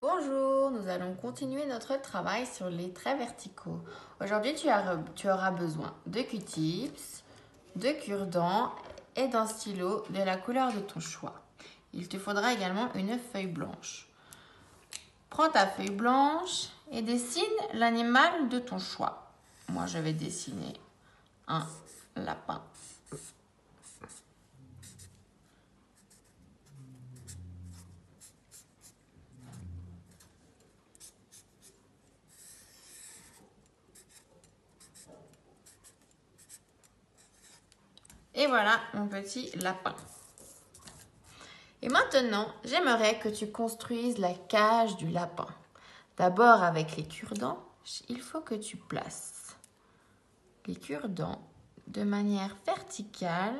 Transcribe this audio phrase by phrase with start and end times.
[0.00, 3.80] Bonjour, nous allons continuer notre travail sur les traits verticaux.
[4.20, 4.68] Aujourd'hui, tu,
[5.28, 7.24] auras besoin de Q-tips,
[7.74, 8.72] de cure-dents
[9.16, 11.34] et d'un stylo de la couleur de ton choix.
[11.92, 14.06] Il te faudra également une feuille blanche.
[15.30, 17.42] Prends ta feuille blanche et dessine
[17.72, 19.32] l'animal de ton choix.
[19.68, 20.74] Moi, je vais dessiner
[21.48, 21.66] un
[22.14, 22.62] lapin.
[38.38, 39.96] Et voilà mon petit lapin.
[41.82, 45.48] Et maintenant, j'aimerais que tu construises la cage du lapin.
[46.16, 47.60] D'abord avec les cure-dents,
[48.08, 49.56] il faut que tu places
[50.66, 51.42] les cure-dents
[51.88, 53.58] de manière verticale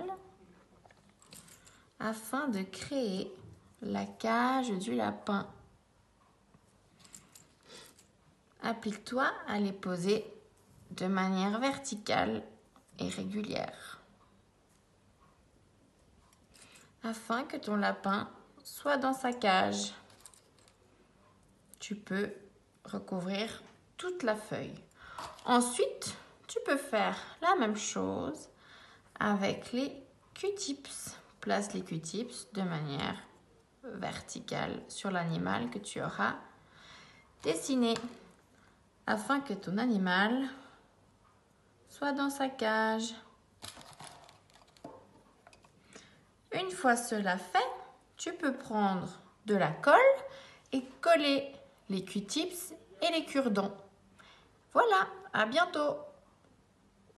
[1.98, 3.34] afin de créer
[3.82, 5.48] la cage du lapin.
[8.62, 10.24] Applique-toi à les poser
[10.92, 12.44] de manière verticale
[13.00, 13.97] et régulière
[17.08, 18.28] afin que ton lapin
[18.62, 19.92] soit dans sa cage.
[21.80, 22.30] Tu peux
[22.84, 23.62] recouvrir
[23.96, 24.74] toute la feuille.
[25.46, 26.14] Ensuite,
[26.46, 28.48] tu peux faire la même chose
[29.18, 29.90] avec les
[30.34, 31.16] Q-tips.
[31.40, 33.16] Place les Q-tips de manière
[33.84, 36.34] verticale sur l'animal que tu auras
[37.42, 37.94] dessiné
[39.06, 40.46] afin que ton animal
[41.88, 43.14] soit dans sa cage.
[46.58, 47.58] Une fois cela fait,
[48.16, 49.08] tu peux prendre
[49.46, 49.94] de la colle
[50.72, 51.52] et coller
[51.88, 53.76] les Q-tips et les cure-dents.
[54.72, 55.96] Voilà, à bientôt